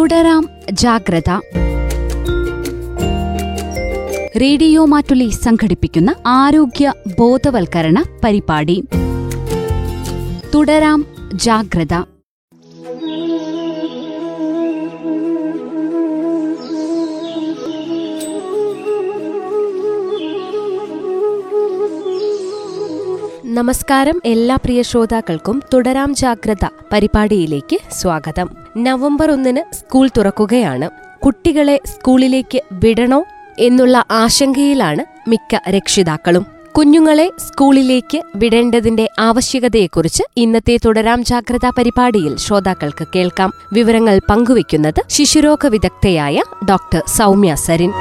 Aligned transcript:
തുടരാം 0.00 0.48
ജാഗ്രത. 0.72 1.30
റേഡിയോ 4.40 4.84
മാറ്റുലി 4.84 5.28
സംഘടിപ്പിക്കുന്ന 5.28 6.14
ആരോഗ്യ 6.26 6.92
ബോധവൽക്കരണ 7.18 8.04
പരിപാടി. 8.24 8.84
തുടരാം 10.54 11.06
ജാഗ്രത. 11.34 12.19
നമസ്കാരം 23.50 24.22
എല്ലാ 24.24 24.56
പ്രിയ 24.56 24.82
ശ്രോതാക്കൾക്കും 24.82 25.62
തുടരാം 25.74 26.14
ജാഗ്രത 26.14 26.68
പരിപാടിയിലേക്ക് 26.92 27.78
സ്വാഗതം. 27.92 28.50
നവംബർ 28.76 29.30
ഒന്നിന് 29.30 29.74
സ്കൂൾ 29.74 30.08
തുറക്കുകയാണ്. 30.16 30.90
കുട്ടികളെ 31.20 31.80
സ്കൂളിലേക്ക് 31.84 32.62
വിടണോ 32.72 33.24
എന്നുള്ള 33.58 34.04
ആശങ്കയിലാണ് 34.10 35.30
മിക്ക 35.30 35.70
രക്ഷിതാക്കളും. 35.70 36.46
കുഞ്ഞുങ്ങളെ 36.76 37.30
സ്കൂളിലേക്ക് 37.38 38.22
വിടേണ്ടതിന്റെ 38.36 39.08
ആവശ്യകതയെക്കുറിച്ച് 39.18 40.22
ഇന്നത്തെ 40.36 40.78
തുടരാം 40.84 41.24
ജാഗ്രത 41.24 41.70
പരിപാടിയിൽ 41.78 42.36
ശ്രോതാക്കൾക്ക് 42.36 43.08
കേൾക്കാം. 43.16 43.52
വിവരങ്ങൾ 43.72 44.20
പങ്കുവയ്ക്കുന്നത് 44.30 45.02
ശിശുരോഗ 45.08 45.66
വിദഗ്ധയായ 45.66 46.42
ഡോക്ടർ 46.68 47.02
സൗമ്യ 47.08 47.54
സരിൻ. 47.54 47.92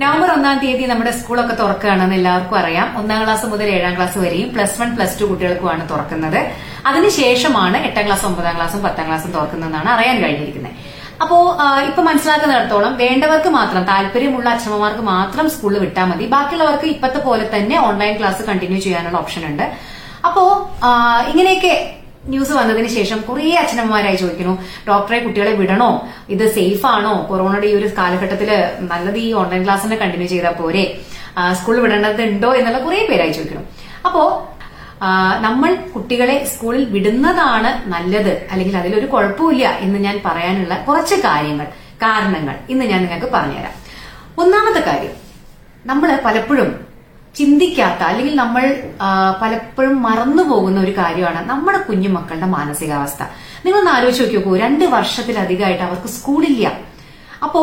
നവംബർ 0.00 0.28
ഒന്നാം 0.34 0.56
തീയതി 0.60 0.84
നമ്മുടെ 0.90 1.10
സ്കൂളൊക്കെ 1.16 1.54
തുറക്കുകയാണെന്ന് 1.56 2.14
എല്ലാവർക്കും 2.18 2.56
അറിയാം. 2.60 2.86
ഒന്നാം 3.00 3.18
ക്ലാസ് 3.24 3.46
മുതൽ 3.52 3.68
ഏഴാം 3.76 3.94
ക്ലാസ് 3.96 4.18
വരെയും 4.22 4.48
പ്ലസ് 4.54 4.76
വൺ 4.80 4.90
പ്ലസ് 4.96 5.16
ടു 5.20 5.24
കുട്ടികൾക്കുമാണ് 5.30 5.82
തുറക്കുന്നത്. 5.90 6.38
അതിനുശേഷമാണ് 6.88 7.78
എട്ടാം 7.88 8.04
ക്ലാസ് 8.06 8.24
ഒമ്പതാം 8.28 8.54
ക്ലാസ്സും 8.58 8.80
പത്താം 8.86 9.06
ക്ലാസ്സും 9.08 9.32
തുറക്കുന്നതെന്നാണ് 9.36 9.90
അറിയാൻ 9.96 10.16
കഴിഞ്ഞിരിക്കുന്നത്. 10.22 10.76
അപ്പോ 11.22 11.38
ഇപ്പൊ 11.88 12.02
മനസ്സിലാക്കുന്നിടത്തോളം 12.08 12.92
വേണ്ടവർക്ക് 13.04 13.50
മാത്രം 13.58 13.82
താല്പര്യമുള്ള 13.92 14.48
അച്ഛമ്മമാർക്ക് 14.54 15.04
മാത്രം 15.14 15.46
സ്കൂളിൽ 15.54 15.80
വിട്ടാൽ 15.84 16.06
മതി. 16.12 16.26
ബാക്കിയുള്ളവർക്ക് 16.34 16.88
ഇപ്പത്തെ 16.94 17.20
പോലെ 17.28 17.46
തന്നെ 17.56 17.76
ഓൺലൈൻ 17.88 18.14
ക്ലാസ് 18.20 18.42
കണ്ടിന്യൂ 18.50 18.80
ചെയ്യാനുള്ള 18.86 19.18
ഓപ്ഷൻ 19.24 19.44
ഉണ്ട് 19.50 19.66
അപ്പോ 20.28 20.44
ഇങ്ങനെയൊക്കെ 21.32 21.74
ന്യൂസ് 22.32 22.52
വന്നതിന് 22.52 22.88
ശേഷം 22.96 23.18
കുറെ 23.28 23.48
അച്ഛനമ്മമാരായി 23.62 24.18
ചോദിക്കുന്നു 24.22 24.54
ഡോക്ടറെ 24.88 25.18
കുട്ടികളെ 25.24 25.52
വിടണോ? 25.60 25.90
ഇത് 26.28 26.44
സേഫ് 26.54 26.86
ആണോ? 26.86 27.14
കൊറോണയുടെ 27.30 27.66
ഈ 27.66 27.74
ഒരു 27.74 27.88
കാലഘട്ടത്തിൽ 27.98 28.50
നല്ലത് 28.92 29.18
ഈ 29.26 29.32
ഓൺലൈൻ 29.32 29.64
ക്ലാസ് 29.64 29.84
തന്നെ 29.84 29.96
കണ്ടിന്യൂ 29.96 30.28
ചെയ്താൽ 30.28 30.54
പോരെ? 30.60 30.84
സ്കൂളിൽ 31.58 31.80
വിടേണ്ടതുണ്ടോ? 31.80 32.50
എന്നുള്ള 32.54 32.78
കുറെ 32.78 33.06
പേരായി 33.10 33.32
ചോദിക്കുന്നു. 33.32 33.64
അപ്പോ 34.06 34.22
നമ്മൾ 35.46 35.74
കുട്ടികളെ 35.94 36.36
സ്കൂളിൽ 36.44 36.84
വിടുന്നതാണ് 36.84 37.70
നല്ലത് 37.92 38.32
അല്ലെങ്കിൽ 38.52 38.76
അതിലൊരു 38.76 39.06
കുഴപ്പമില്ല 39.06 39.66
എന്ന് 39.84 39.98
ഞാൻ 39.98 40.16
പറയാനുള്ള 40.24 40.74
കുറച്ച് 40.88 41.14
കാര്യങ്ങൾ 41.14 41.66
കാരണങ്ങൾ 42.02 42.56
ഇന്ന് 42.70 42.84
ഞാൻ 42.84 43.00
നിങ്ങൾക്ക് 43.04 43.30
പറഞ്ഞുതരാം. 43.34 43.74
ഒന്നാമത്തെ 44.42 44.80
കാര്യം 44.80 45.14
നമ്മൾ 45.86 46.10
പലപ്പോഴും 46.24 46.89
ചിന്തിക്കാത്ത 47.40 48.02
അല്ലെങ്കിൽ 48.10 48.34
നമ്മൾ 48.42 48.64
പലപ്പോഴും 49.42 49.96
മറന്നു 50.06 50.42
പോകുന്ന 50.50 50.78
ഒരു 50.86 50.94
കാര്യമാണ് 50.98 51.40
നമ്മുടെ 51.50 51.80
കുഞ്ഞുമക്കളുടെ 51.88 52.48
മാനസികാവസ്ഥ. 52.56 53.22
നിങ്ങളൊന്ന് 53.64 53.92
ആലോചിച്ച് 53.96 54.22
നോക്കി 54.22 54.36
നോക്കൂ 54.36 54.56
രണ്ട് 54.64 54.84
വർഷത്തിലധികമായിട്ട് 54.96 55.84
അവർക്ക് 55.88 56.10
സ്കൂളില്ല. 56.16 56.66
അപ്പോ 57.46 57.62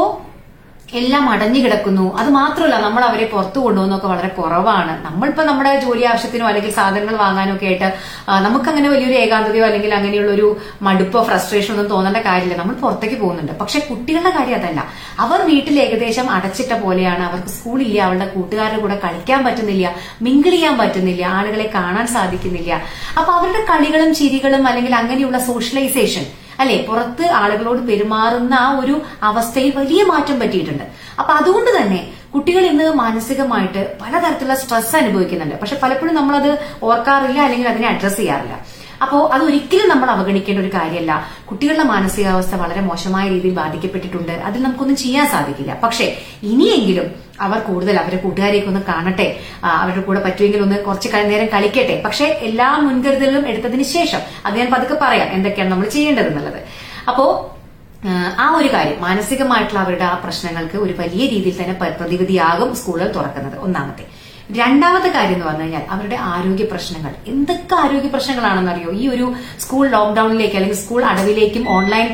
എല്ലാം 0.93 1.29
അടഞ്ഞു 1.29 1.59
കിടക്കുന്നു. 1.59 2.17
അത് 2.17 2.29
മാത്രമല്ല 2.29 2.79
നമ്മൾ 2.81 3.03
അവരെ 3.03 3.25
പുറത്തു 3.25 3.59
കൊണ്ടുപോകുന്നൊക്കെ 3.59 4.07
വളരെ 4.07 4.27
കുറവാണ്. 4.27 5.05
നമ്മളിപ്പോ 5.05 5.43
നമ്മുടെ 5.43 5.79
ജോലി 5.79 6.03
ആവശ്യത്തിനോ 6.03 6.47
അല്ലെങ്കിൽ 6.47 6.71
സാധനങ്ങൾ 6.71 7.15
വാങ്ങാനോ 7.15 7.55
ഒക്കെ 7.55 7.65
ആയിട്ട് 7.65 7.93
നമുക്കങ്ങനെ 8.41 8.89
വലിയൊരു 8.89 9.13
ഏകാന്തതയോ 9.13 9.65
അല്ലെങ്കിൽ 9.65 9.95
അങ്ങനെയുള്ള 9.95 10.31
ഒരു 10.31 10.57
മടുപ്പോ 10.81 11.23
ഫ്രസ്ട്രേഷനോ 11.23 11.75
ഒന്നും 11.75 11.89
തോന്നേണ്ട 11.89 12.17
കാര്യമില്ല. 12.17 12.57
നമ്മൾ 12.61 12.75
പുറത്തേക്ക് 12.75 13.15
പോകുന്നുണ്ട്. 13.15 13.51
പക്ഷെ 13.51 13.79
കുട്ടികളുടെ 13.79 14.29
കാര്യം 14.29 14.55
അതല്ല. 14.55 14.87
അവർ 15.19 15.41
വീട്ടിൽ 15.41 15.79
ഏകദേശം 15.79 16.31
അടച്ചിട്ട 16.31 16.73
പോലെയാണ്. 16.73 17.23
അവർക്ക് 17.23 17.47
സ്കൂളില്ല 17.47 18.01
അവളുടെ 18.01 18.25
കൂട്ടുകാരുടെ 18.25 18.81
കൂടെ 18.81 18.99
കളിക്കാൻ 19.03 19.45
പറ്റുന്നില്ല 19.45 19.95
മിങ്കിൾ 20.21 20.49
ചെയ്യാൻ 20.49 20.77
പറ്റുന്നില്ല 20.77 21.25
ആളുകളെ 21.25 21.71
കാണാൻ 21.75 22.07
സാധിക്കുന്നില്ല. 22.07 22.81
അപ്പൊ 23.19 23.33
അവരുടെ 23.33 23.65
കളികളും 23.73 24.15
ചിരികളും 24.15 24.67
അല്ലെങ്കിൽ 24.67 24.95
അങ്ങനെയുള്ള 24.95 25.39
സോഷ്യലൈസേഷൻ 25.39 26.25
അല്ലെ 26.59 26.85
പുറത്ത് 26.87 27.25
ആളുകളോട് 27.41 27.87
പെരുമാറുന്ന 27.87 28.53
ആ 28.53 28.79
ഒരു 28.79 29.01
അവസ്ഥയിൽ 29.23 29.73
വലിയ 29.77 30.03
മാറ്റം 30.03 30.39
പറ്റിയിട്ടുണ്ട്. 30.39 30.83
അപ്പൊ 31.19 31.33
അതുകൊണ്ട് 31.33 31.71
തന്നെ 31.77 32.13
കുട്ടികൾ 32.35 32.63
ഇന്ന് 32.65 32.93
മാനസികമായിട്ട് 32.93 33.97
പലതരത്തിലുള്ള 34.01 34.55
സ്ട്രെസ് 34.55 34.95
അനുഭവിക്കുന്നുണ്ട്. 34.95 35.55
പക്ഷെ 35.55 35.79
പലപ്പോഴും 35.83 36.15
നമ്മളത് 36.15 36.51
ഓർക്കാറില്ല 36.83 37.39
അല്ലെങ്കിൽ 37.41 37.67
അതിനെ 37.67 37.87
അഡ്രസ് 37.87 38.17
ചെയ്യാറില്ല. 38.17 38.57
അപ്പോ 39.01 39.27
അത് 39.33 39.43
ഒരിക്കലും 39.43 39.89
നമ്മൾ 39.89 40.09
അവഗണിക്കേണ്ട 40.11 40.59
ഒരു 40.59 40.71
കാര്യമല്ല. 40.73 41.27
കുട്ടികളുടെ 41.49 41.83
മാനസികാവസ്ഥ 41.83 42.55
വളരെ 42.55 42.81
മോശമായ 42.81 43.29
രീതിയിൽ 43.29 43.53
ബാധിക്കപ്പെട്ടിട്ടുണ്ട്. 43.53 44.31
അതിൽ 44.31 44.63
നമുക്കൊന്നും 44.63 44.95
ചെയ്യാൻ 44.95 45.27
സാധിക്കില്ല. 45.27 45.73
പക്ഷേ 45.83 46.17
ഇനിയെങ്കിലും 46.43 47.26
അവർ 47.41 47.59
കൂടുതൽ 47.59 47.97
അവരുടെ 47.97 48.21
കൂട്ടുകാരെയൊക്കെ 48.21 48.69
ഒന്ന് 48.69 48.81
കാണട്ടെ. 48.81 49.39
അവരുടെ 49.63 50.01
കൂടെ 50.01 50.19
പറ്റുമെങ്കിൽ 50.19 50.61
ഒന്ന് 50.61 50.83
കുറച്ച് 50.83 51.09
നേരം 51.13 51.45
കളിക്കട്ടെ. 51.45 52.01
പക്ഷെ 52.05 52.25
എല്ലാ 52.25 52.77
മുൻകരുതലും 52.77 53.47
എടുത്തതിന് 53.47 53.83
ശേഷം 53.83 54.19
അത് 54.45 54.57
ഞാൻ 54.57 54.71
പതുക്കെ 54.71 54.97
പറയാം 55.01 55.27
എന്തൊക്കെയാണ് 55.27 55.71
നമ്മൾ 55.71 55.89
ചെയ്യേണ്ടത് 55.89 56.27
എന്നുള്ളത് 56.27 56.59
അപ്പോ 57.09 57.53
ആ, 58.37 58.55
ഒരു 58.57 58.73
കാര്യം 58.73 59.01
മാനസികമായിട്ടുള്ള 59.01 59.79
അവരുടെ 59.79 60.03
ആ 60.03 60.21
പ്രശ്നങ്ങൾക്ക് 60.23 60.77
ഒരു 60.77 60.93
വലിയ 60.93 61.29
രീതിയിൽ 61.29 61.63
തന്നെ 61.63 61.73
പ്രതിവിധിയാകും 61.73 62.75
സ്കൂളുകൾ 62.75 63.11
തുറക്കുന്നത്. 63.11 63.57
ഒന്നാമത്തെ. 63.57 64.05
രണ്ടാമത്തെ 64.51 65.07
കാര്യം 65.07 65.33
എന്ന് 65.33 65.45
പറഞ്ഞു 65.45 65.61
കഴിഞ്ഞാൽ 65.61 65.81
അവരുടെ 65.89 66.15
ആരോഗ്യ 66.15 66.65
പ്രശ്നങ്ങൾ. 66.65 67.13
എന്തൊക്കെ 67.27 67.75
ആരോഗ്യ 67.75 68.07
പ്രശ്നങ്ങളാണെന്നറിയോ 68.07 68.91
ഈ 68.91 69.07
ഒരു 69.07 69.33
സ്കൂൾ 69.59 69.87
ലോക്ക്ഡൌണിലേക്ക് 69.87 70.55
അല്ലെങ്കിൽ 70.55 70.77
സ്കൂൾ 70.77 71.05
അടവിലേക്കും 71.05 71.69
ഓൺലൈൻ 71.69 72.07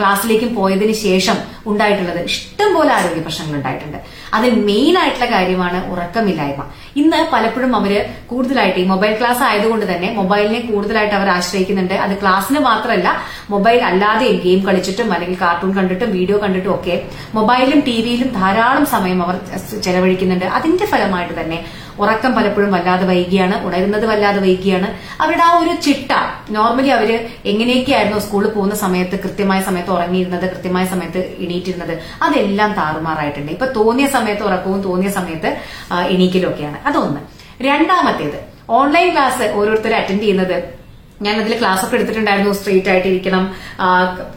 ക്ലാസ്സിലേക്കും 0.00 0.54
പോയതിനു 0.54 0.92
ശേഷം 0.92 1.34
ഉണ്ടായിട്ടുള്ളത് 1.66 2.20
ഇഷ്ടംപോലെ 2.24 2.92
ആരോഗ്യ 2.92 3.22
പ്രശ്നങ്ങൾ 3.22 3.56
ഉണ്ടായിട്ടുണ്ട്. 3.56 3.98
അതിൽ 4.36 4.52
മെയിൻ 4.68 4.94
ആയിട്ടുള്ള 5.00 5.26
കാര്യമാണ് 5.34 5.78
ഉറക്കമില്ലായ്മ. 5.92 6.62
ഇന്ന് 7.00 7.18
പലപ്പോഴും 7.32 7.72
അവർ 7.78 7.92
കൂടുതലായിട്ട് 8.30 8.78
ഈ 8.82 8.86
മൊബൈൽ 8.92 9.12
ക്ലാസ് 9.20 9.42
ആയതുകൊണ്ട് 9.48 9.84
തന്നെ 9.90 10.08
മൊബൈലിനെ 10.20 10.60
കൂടുതലായിട്ട് 10.70 11.14
അവർ 11.18 11.28
ആശ്രയിക്കുന്നുണ്ട്. 11.36 11.94
അത് 12.04 12.14
ക്ലാസ്സിന് 12.22 12.60
മാത്രമല്ല 12.68 13.08
മൊബൈൽ 13.54 13.78
അല്ലാതെ 13.90 14.28
ഗെയിം 14.46 14.60
കളിച്ചിട്ടും 14.68 15.08
അല്ലെങ്കിൽ 15.16 15.38
കാർട്ടൂൺ 15.44 15.72
കണ്ടിട്ടും 15.78 16.10
വീഡിയോ 16.18 16.38
കണ്ടിട്ടും 16.44 16.72
ഒക്കെ 16.76 16.96
മൊബൈലും 17.38 17.80
ടിവിയിലും 17.88 18.30
ധാരാളം 18.40 18.86
സമയം 18.94 19.20
അവർ 19.26 19.36
ചെലവഴിക്കുന്നുണ്ട്. 19.86 20.46
അതിന്റെ 20.58 20.88
ഫലമായിട്ട് 20.94 21.34
തന്നെ 21.40 21.60
ഉറക്കം 21.98 22.34
പലപ്പോഴും 22.34 22.70
വല്ലാതെ 22.70 23.06
വൈകിയാണ് 23.06 23.66
ഉണരുന്നത് 23.66 24.06
വല്ലാതെ 24.06 24.40
വൈകിയാണ്. 24.40 24.88
അവരുടെ 25.20 25.42
ആ 25.42 25.58
ഒരു 25.58 25.80
ചിട്ട 25.80 26.12
നോർമലി 26.50 26.88
അവർ 26.88 27.28
എങ്ങനെയൊക്കെയായിരുന്നു 27.44 28.18
സ്കൂളിൽ 28.18 28.48
പോകുന്ന 28.48 28.74
സമയത്ത് 28.74 29.16
കൃത്യമായ 29.16 29.62
സമയത്ത് 29.62 29.90
ഉറങ്ങിയിരുന്നത് 29.90 30.50
കൃത്യമായ 30.50 30.86
സമയത്ത് 30.86 31.18
എണീറ്റിരുന്നത് 31.18 32.00
അതെല്ലാം 32.22 32.72
താറുമാറായിട്ടുണ്ട്. 32.72 33.52
ഇപ്പൊ 33.52 33.66
തോന്നിയ 33.66 34.06
സമയത്ത് 34.06 34.42
ഉറക്കവും 34.42 34.82
തോന്നിയ 34.82 35.10
സമയത്ത് 35.10 35.56
ആ, 35.90 36.02
എണീക്കലും 36.02 36.50
ഒക്കെയാണ് 36.50 36.78
അതൊന്ന്. 36.86 37.20
രണ്ടാമത്തേത് 37.62 38.38
ഓൺലൈൻ 38.68 39.12
ക്ലാസ് 39.12 39.52
ഓരോരുത്തർ 39.54 39.94
അറ്റൻഡ് 39.94 40.20
ചെയ്യുന്നത് 40.20 40.79
ഞാൻ 41.24 41.40
അതിൽ 41.40 41.58
ക്ലാസ് 41.58 41.84
ഒക്കെ 41.84 41.94
എടുത്തിട്ടുണ്ടായിരുന്നു. 41.94 42.52
സ്ട്രെയിറ്റ് 42.52 42.88
ആയിട്ടിരിക്കണം. 42.88 43.42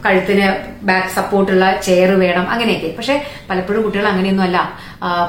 കഴുത്തിന് 0.06 0.46
ബാക്ക് 0.86 1.08
സപ്പോർട്ടുള്ള 1.08 1.80
ചെയർ 1.86 2.10
വേണം. 2.18 2.50
അങ്ങനെയൊക്കെ. 2.50 2.90
പക്ഷെ 2.98 3.14
പലപ്പോഴും 3.50 3.82
കുട്ടികൾ 3.82 4.06
അങ്ങനെയൊന്നും 4.08 4.44
അല്ല 4.44 4.58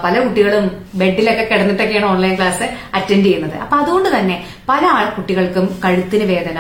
പല 0.04 0.20
കുട്ടികളും 0.24 0.66
ബെഡിലൊക്കെ 0.96 1.44
കിടന്നിട്ടൊക്കെയാണ് 1.44 2.06
ഓൺലൈൻ 2.06 2.36
ക്ലാസ് 2.36 2.66
അറ്റൻഡ് 2.94 3.26
ചെയ്യുന്നത്. 3.26 3.56
അപ്പൊ 3.56 3.78
അതുകൊണ്ട് 3.78 4.10
തന്നെ 4.18 4.38
പല 4.70 4.86
ആൾ 4.98 5.10
കുട്ടികൾക്കും 5.10 5.80
കഴുത്തിന് 5.86 6.24
വേദന 6.34 6.60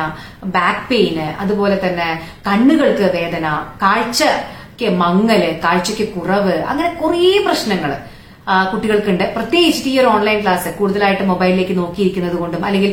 ബാക്ക് 0.58 0.90
പെയിന് 0.90 1.28
അതുപോലെ 1.42 1.78
തന്നെ 1.86 2.10
കണ്ണുകൾക്ക് 2.48 3.08
വേദന 3.18 3.46
കാഴ്ചക്ക് 3.82 4.90
മങ്ങൽ 5.04 5.44
കാഴ്ചക്ക് 5.64 6.08
കുറവ് 6.16 6.56
അങ്ങനെ 6.72 6.90
കുറേ 6.94 7.32
പ്രശ്നങ്ങൾ. 7.46 7.94
കുട്ടികൾക്കുണ്ട്. 8.72 9.24
പ്രത്യേകിച്ച് 9.36 9.90
ഈ 9.92 9.94
ഒരു 10.02 10.10
ഓൺലൈൻ 10.16 10.40
ക്ലാസ് 10.44 10.70
കൂടുതലായിട്ട് 10.80 11.24
മൊബൈലിലേക്ക് 11.32 11.76
നോക്കിയിരിക്കുന്നത് 11.82 12.38
കൊണ്ടും 12.42 12.66
അല്ലെങ്കിൽ 12.68 12.92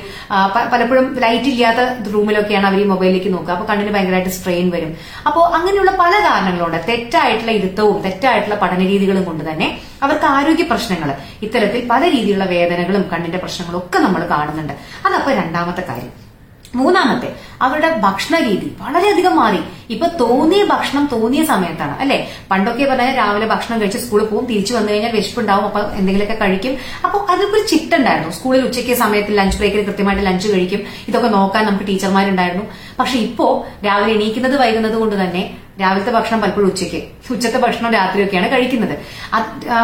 പലപ്പോഴും 0.74 1.06
ലൈറ്റ് 1.24 1.50
ഇല്ലാത്ത 1.52 1.80
റൂമിലൊക്കെയാണ് 2.14 2.66
അവർ 2.70 2.80
ഈ 2.84 2.86
മൊബൈലിലേക്ക് 2.92 3.32
നോക്കുക. 3.34 3.52
അപ്പൊ 3.56 3.66
കണ്ണിന് 3.72 3.92
ഭയങ്കരമായിട്ട് 3.96 4.34
സ്ട്രെയിൻ 4.38 4.68
വരും. 4.76 4.92
അപ്പോൾ 5.30 5.44
അങ്ങനെയുള്ള 5.58 5.94
പല 6.02 6.12
കാരണങ്ങളുണ്ട്. 6.28 6.78
തെറ്റായിട്ടുള്ള 6.90 7.52
ഇരുത്തവും 7.60 7.98
തെറ്റായിട്ടുള്ള 8.06 8.58
പഠന 8.64 8.80
രീതികളും 8.92 9.24
കൊണ്ട് 9.30 9.44
തന്നെ 9.50 9.68
അവർക്ക് 10.02 10.28
ആരോഗ്യ 10.36 10.66
പ്രശ്നങ്ങൾ 10.72 11.12
ഇത്തരത്തിൽ 11.46 11.82
പല 11.92 12.02
രീതിയിലുള്ള 12.16 12.48
വേദനകളും 12.56 13.04
കണ്ണിന്റെ 13.12 13.40
പ്രശ്നങ്ങളും 13.44 13.80
ഒക്കെ 13.82 13.98
നമ്മൾ 14.06 14.24
കാണുന്നുണ്ട്. 14.34 14.74
അതപ്പോ 15.06 15.32
രണ്ടാമത്തെ 15.42 15.84
കാര്യം. 15.92 16.12
മൂന്നാമത്തെ 16.80 17.30
അവരുടെ 17.64 17.88
ഭക്ഷണ 18.04 18.34
രീതി 18.44 18.68
വളരെയധികം 18.82 19.34
മാറി. 19.40 19.60
ഇപ്പൊ 19.94 20.06
തോന്നിയ 20.20 20.62
ഭക്ഷണം 20.70 21.04
തോന്നിയ 21.12 21.42
സമയത്താണ് 21.50 21.94
അല്ലെ? 22.02 22.18
പണ്ടൊക്കെ 22.50 22.84
പറഞ്ഞാൽ 22.90 23.14
രാവിലെ 23.20 23.46
ഭക്ഷണം 23.52 23.76
കഴിച്ച് 23.80 23.98
സ്കൂളിൽ 24.04 24.26
പോകും 24.30 24.46
തിരിച്ചു 24.50 24.72
വന്നു 24.76 24.90
കഴിഞ്ഞാൽ 24.92 25.12
വിശപ്പുണ്ടാവും 25.16 25.64
അപ്പൊ 25.68 25.80
എന്തെങ്കിലുമൊക്കെ 25.98 26.36
കഴിക്കും. 26.44 26.74
അപ്പൊ 27.04 27.18
അതൊക്കെ 27.32 27.56
ഒരു 27.58 27.66
ചിട്ടുണ്ടായിരുന്നു 27.72 28.30
സ്കൂളിൽ 28.38 28.62
ഉച്ചയ്ക്ക് 28.68 28.94
സമയത്ത് 29.02 29.36
ലഞ്ച് 29.38 29.58
ബ്രേക്കിൽ 29.58 29.84
കൃത്യമായിട്ട് 29.88 30.24
ലഞ്ച് 30.28 30.48
കഴിക്കും. 30.54 30.80
ഇതൊക്കെ 31.08 31.30
നോക്കാൻ 31.38 31.62
നമുക്ക് 31.68 31.88
ടീച്ചർമാരുണ്ടായിരുന്നു. 31.90 32.64
പക്ഷെ 33.00 33.18
ഇപ്പോ 33.26 33.48
രാവിലെ 33.88 34.14
എണീക്കുന്നത് 34.18 34.56
വൈകുന്നത് 34.62 34.96
കൊണ്ട് 35.02 35.16
തന്നെ 35.22 35.44
രാവിലത്തെ 35.80 36.12
ഭക്ഷണം 36.16 36.40
പലപ്പോഴും 36.40 36.68
ഉച്ചയ്ക്ക് 36.70 36.98
ഉച്ചത്തെ 37.34 37.58
ഭക്ഷണം 37.66 37.92
രാത്രിയൊക്കെയാണ് 37.98 38.48
കഴിക്കുന്നത്. 38.54 38.96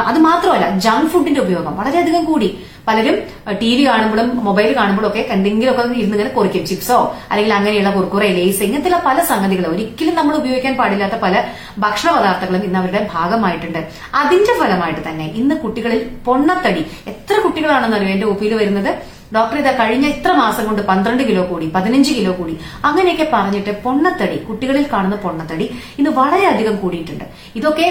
അത് 0.08 0.18
മാത്രമല്ല 0.28 0.66
ജങ്ക് 0.86 1.08
ഫുഡിന്റെ 1.12 1.40
ഉപയോഗം 1.46 1.76
വളരെയധികം 1.82 2.24
കൂടി. 2.30 2.50
പലരും 2.88 3.16
ടി 3.60 3.70
വി 3.76 3.82
കാണുമ്പോഴും 3.88 4.28
മൊബൈൽ 4.46 4.70
കാണുമ്പോഴും 4.78 5.08
ഒക്കെ 5.10 5.22
എന്തെങ്കിലുമൊക്കെ 5.34 5.82
ഇരുന്ന് 6.00 6.16
ഇങ്ങനെ 6.16 6.32
കുറിക്കും. 6.36 6.64
ചിപ്സോ 6.70 6.98
അല്ലെങ്കിൽ 7.30 7.52
അങ്ങനെയുള്ള 7.58 7.90
കുറുക്കുറ 7.96 8.24
ലേസ് 8.38 8.62
ഇങ്ങനത്തെ 8.68 9.00
പല 9.08 9.18
സംഗതികളും 9.32 9.72
ഒരിക്കലും 9.74 10.14
നമ്മൾ 10.20 10.34
ഉപയോഗിക്കാൻ 10.40 10.74
പാടില്ലാത്ത 10.80 11.18
പല 11.26 11.44
ഭക്ഷണ 11.84 12.08
പദാർത്ഥങ്ങളും 12.16 12.64
ഇന്ന് 12.68 12.80
അവരുടെ 12.82 13.02
ഭാഗമായിട്ടുണ്ട്. 13.14 13.80
അതിന്റെ 14.22 14.54
ഫലമായിട്ട് 14.62 15.02
തന്നെ 15.08 15.28
ഇന്ന് 15.42 15.56
കുട്ടികളിൽ 15.64 16.02
പൊണ്ണത്തടി. 16.26 16.82
എത്ര 17.14 17.36
കുട്ടികളാണെന്നറിയോ 17.46 18.12
എന്റെ 18.16 18.28
ഒപ്പിയിൽ 18.32 18.54
വരുന്നത്? 18.62 18.92
ഡോക്ടർ 19.36 19.56
ഇതാ 19.60 19.72
കഴിഞ്ഞ 19.78 20.06
ഇത്ര 20.14 20.30
മാസം 20.42 20.64
കൊണ്ട് 20.66 20.82
പന്ത്രണ്ട് 20.90 21.22
കിലോ 21.28 21.42
കൂടി 21.50 21.66
പതിനഞ്ച് 21.74 22.12
കിലോ 22.18 22.32
കൂടി. 22.38 22.54
അങ്ങനെയൊക്കെ 22.88 23.26
പറഞ്ഞിട്ട് 23.34 23.72
പൊണ്ണത്തടി 23.86 24.38
കുട്ടികളിൽ 24.48 24.86
കാണുന്ന 24.92 25.16
പൊണ്ണത്തടി 25.24 25.66
ഇന്ന് 25.98 26.12
വളരെയധികം 26.20 26.76
കൂടിയിട്ടുണ്ട്. 26.84 27.26
ഇതൊക്കെ 27.58 27.88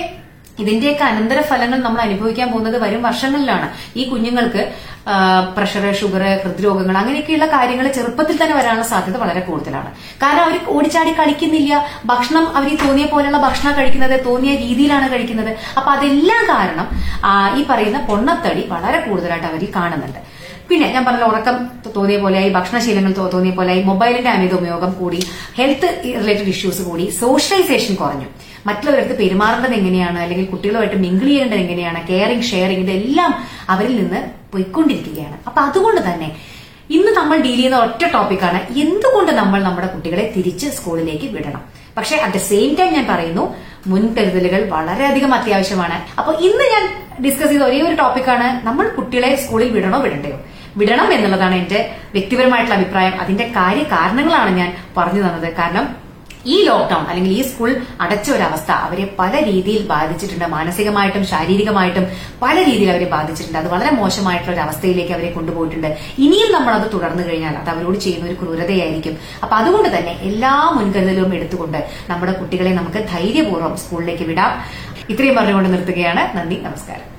ഇതിന്റെയൊക്കെ 0.61 1.03
അനന്തര 1.11 1.39
ഫലങ്ങൾ 1.49 1.79
നമ്മൾ 1.85 2.01
അനുഭവിക്കാൻ 2.07 2.47
പോകുന്നത് 2.51 2.77
വരും 2.83 3.01
വർഷങ്ങളിലാണ്. 3.07 3.67
ഈ 3.99 4.03
കുഞ്ഞുങ്ങൾക്ക് 4.11 4.63
പ്രഷർ 5.57 5.83
ഷുഗർ 5.99 6.23
ഹൃദ്രോഗങ്ങൾ 6.43 6.95
അങ്ങനെയൊക്കെയുള്ള 7.01 7.45
കാര്യങ്ങൾ 7.53 7.85
ചെറുപ്പത്തിൽ 7.97 8.35
തന്നെ 8.39 8.55
വരാനുള്ള 8.59 8.85
സാധ്യത 8.93 9.17
വളരെ 9.23 9.41
കൂടുതലാണ്. 9.49 9.89
കാരണം 10.23 10.43
അവർ 10.45 10.55
ഓടിച്ചാടി 10.75 11.11
കളിക്കുന്നില്ല. 11.19 11.73
ഭക്ഷണം 12.11 12.45
അവർ 12.57 12.71
തോന്നിയ 12.83 13.05
പോലെയുള്ള 13.13 13.39
ഭക്ഷണം 13.45 13.75
കഴിക്കുന്നത് 13.77 14.15
തോന്നിയ 14.25 14.53
രീതിയിലാണ് 14.63 15.07
കഴിക്കുന്നത്. 15.13 15.51
അപ്പൊ 15.77 15.91
അതെല്ലാം 15.97 16.43
കാരണം 16.53 16.89
ഈ 17.59 17.63
പറയുന്ന 17.69 18.01
പൊണ്ണത്തടി 18.09 18.65
വളരെ 18.73 18.99
കൂടുതലായിട്ട് 19.07 19.47
അവർ 19.51 19.63
കാണുന്നുണ്ട്. 19.77 20.19
പിന്നെ 20.69 20.87
ഞാൻ 20.93 21.03
പറഞ്ഞ 21.07 21.25
ഉറക്കം 21.31 21.57
തോന്നിയ 21.95 22.17
പോലെയായി 22.23 22.49
ഭക്ഷണശീലങ്ങൾ 22.55 23.13
തോന്നിയ 23.35 23.53
പോലെയായി 23.59 23.81
മൊബൈലിന്റെ 23.89 24.31
അമിത 24.35 24.53
ഉപയോഗം 24.61 24.91
കൂടി 25.01 25.19
ഹെൽത്ത് 25.59 25.89
റിലേറ്റഡ് 26.21 26.51
ഇഷ്യൂസ് 26.55 26.81
കൂടി 26.89 27.05
സോഷ്യലൈസേഷൻ 27.21 27.95
കുറഞ്ഞു. 28.01 28.27
മറ്റുള്ളവരടുത്ത് 28.67 29.15
പെരുമാറേണ്ടത് 29.21 29.73
എങ്ങനെയാണ്? 29.73 30.19
അല്ലെങ്കിൽ 30.19 30.45
കുട്ടികളുമായിട്ട് 30.45 30.95
മിങ്കിൾ 30.95 31.27
ചെയ്യേണ്ടത് 31.27 31.59
എങ്ങനെയാണ്? 31.59 32.07
കെയറിംഗ് 32.09 32.47
ഷെയറിംഗ് 32.51 32.83
ഇതെല്ലാം 32.85 33.31
അവരിൽ 33.69 33.95
നിന്ന് 34.01 34.19
പോയിക്കൊണ്ടിരിക്കുകയാണ്. 34.53 35.37
അപ്പൊ 35.47 35.61
അതുകൊണ്ട് 35.61 36.01
തന്നെ 36.09 36.29
ഇന്ന് 36.95 37.11
നമ്മൾ 37.11 37.37
ഡീൽ 37.37 37.55
ചെയ്യുന്ന 37.55 37.77
ഒറ്റ 37.77 38.03
ടോപ്പിക്കാണ് 38.13 38.59
എന്തുകൊണ്ട് 38.83 39.31
നമ്മൾ 39.31 39.63
നമ്മുടെ 39.63 39.87
കുട്ടികളെ 39.87 40.33
തിരിച്ച് 40.35 40.67
സ്കൂളിലേക്ക് 40.67 41.27
വിടണം? 41.35 41.63
പക്ഷെ 41.97 42.15
അറ്റ് 42.15 42.33
ദ 42.33 42.37
സെയിം 42.37 42.75
ടൈം 42.79 42.93
ഞാൻ 42.93 43.05
പറയുന്നു 43.13 43.43
മുൻകരുതലുകൾ 43.87 44.61
വളരെയധികം 44.75 45.33
അത്യാവശ്യമാണ്. 45.33 45.97
അപ്പൊ 46.19 46.31
ഇന്ന് 46.47 46.65
ഞാൻ 46.73 46.83
ഡിസ്കസ് 47.25 47.49
ചെയ്ത 47.49 47.61
ഒരേ 47.61 47.81
ഒരു 47.81 47.95
ടോപ്പിക്കാണ് 47.95 48.47
നമ്മൾ 48.67 48.87
കുട്ടികളെ 48.87 49.35
സ്കൂളിൽ 49.35 49.69
വിടണോ 49.71 49.99
വിടണ്ടയോ? 49.99 50.37
വിടണം 50.77 51.13
എന്നുള്ളതാണ് 51.13 51.55
എന്റെ 51.55 51.79
വ്യക്തിപരമായിട്ടുള്ള 52.13 52.75
അഭിപ്രായം. 52.79 53.21
അതിന്റെ 53.21 53.45
കാര്യ 53.55 53.83
കാരണങ്ങളാണ് 53.83 54.51
ഞാൻ 54.57 54.69
പറഞ്ഞു 54.97 55.21
തന്നത്. 55.21 55.53
കാരണം 55.53 56.06
ഈ 56.53 56.57
ലോക്ക്ഡൌൺ 56.67 57.03
അല്ലെങ്കിൽ 57.09 57.31
ഈ 57.39 57.41
സ്കൂൾ 57.49 57.69
അടച്ച 58.03 58.31
ഒരവസ്ഥ 58.31 58.71
അവരെ 58.85 59.05
പല 59.19 59.33
രീതിയിൽ 59.49 59.87
ബാധിച്ചിട്ടുണ്ട്. 59.93 60.45
മാനസികമായിട്ടും 60.45 61.25
ശാരീരികമായിട്ടും 61.25 62.05
പല 62.43 62.55
രീതിയിൽ 62.69 62.91
അവരെ 62.91 63.05
ബാധിച്ചിട്ടുണ്ട്. 63.05 63.59
അത് 63.59 63.67
വളരെ 63.67 63.91
മോശമായിട്ടുള്ള 63.99 64.55
ഒരു 64.55 64.63
അവസ്ഥയിലേക്ക് 64.67 65.13
അവരെ 65.17 65.31
കൊണ്ടുപോയിട്ടുണ്ട്. 65.31 65.89
ഇനിയും 66.17 66.51
നമ്മൾ 66.51 66.73
അത് 66.73 66.87
തുടർന്നു 66.93 67.23
കഴിഞ്ഞാൽ 67.27 67.57
അത് 67.57 67.69
അവരോട് 67.69 67.97
ചെയ്യുന്ന 67.97 68.29
ഒരു 68.29 68.37
ക്രൂരതയായിരിക്കും. 68.43 69.17
അപ്പൊ 69.43 69.55
അതുകൊണ്ട് 69.55 69.97
തന്നെ 69.97 70.15
എല്ലാ 70.29 70.53
മുൻകരുതലും 70.77 71.35
എടുത്തുകൊണ്ട് 71.39 71.79
നമ്മുടെ 72.09 72.31
കുട്ടികളെ 72.31 72.69
നമുക്ക് 72.69 73.01
ധൈര്യപൂർവം 73.13 73.77
സ്കൂളിലേക്ക് 73.77 74.23
വിടാം. 74.23 74.53
ഇത്രയും 75.09 75.35
പറഞ്ഞുകൊണ്ട് 75.35 75.69
നിർത്തുകയാണ്. 75.69 76.37
നന്ദി. 76.37 76.55
നമസ്കാരം. 76.69 77.16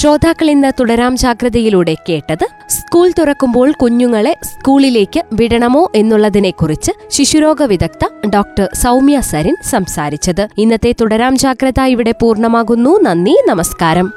ശ്രോതാക്കൾ 0.00 0.50
ഇന്ന് 0.50 0.72
തുടരാം 0.80 1.16
ജാഗ്രതയിലൂടെ 1.16 1.94
കേട്ടത് 2.08 2.46
സ്കൂൾ 2.68 3.12
തുറക്കുമ്പോൾ 3.18 3.72
കുഞ്ഞുങ്ങളെ 3.72 4.36
സ്കൂളിലേക്ക് 4.44 5.22
വിടണമോ 5.32 5.92
എന്നുള്ളതിനെക്കുറിച്ച് 5.94 6.92
ശിശുരോഗ 7.08 7.62
വിദഗ്ധ 7.62 8.28
ഡോക്ടർ 8.28 8.68
സൗമ്യ 8.74 9.20
സരിൻ 9.20 9.56
സംസാരിച്ചത്. 9.70 10.48
ഇന്നത്തെ 10.58 10.94
തുടരാം 11.00 11.38
ജാഗ്രത 11.38 11.80
ഇവിടെ 11.80 12.14
പൂർണമാകുന്നു. 12.22 13.00
നന്ദി 13.02 13.42
നമസ്കാരം. 13.48 14.12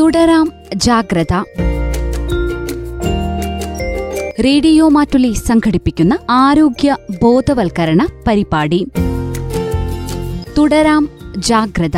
തുടരാം 0.00 0.52
ജാഗ്രത. 0.74 1.42
റേഡിയോ 4.38 4.88
മാറ്റുലി 4.88 5.32
സംഘടിപ്പിക്കുന്ന 5.32 6.18
ആരോഗ്യ 6.30 6.96
ബോധവൽക്കരണ 7.22 8.06
പരിപാടി. 8.26 8.86
തുടരാം 10.58 11.08
ജാഗ്രത. 11.36 11.96